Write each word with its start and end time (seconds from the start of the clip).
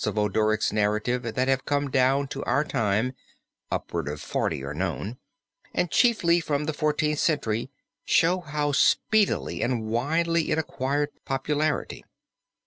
of 0.03 0.17
Odoric's 0.17 0.73
narrative 0.73 1.21
that 1.21 1.47
have 1.47 1.63
come 1.63 1.91
down 1.91 2.27
to 2.27 2.43
our 2.45 2.63
time 2.63 3.13
(upwards 3.69 4.09
of 4.09 4.19
forty 4.19 4.63
are 4.63 4.73
known), 4.73 5.19
and 5.75 5.91
chiefly 5.91 6.39
from 6.39 6.65
the 6.65 6.73
Fourteenth 6.73 7.19
Century, 7.19 7.69
show 8.03 8.39
how 8.39 8.71
speedily 8.71 9.61
and 9.61 9.83
widely 9.85 10.49
it 10.49 10.57
acquired 10.57 11.09
popularity. 11.23 12.03